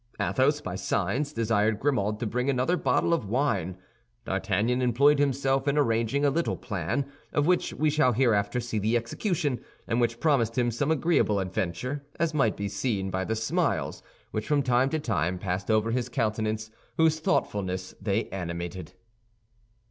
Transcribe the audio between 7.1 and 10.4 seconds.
of which we shall hereafter see the execution, and which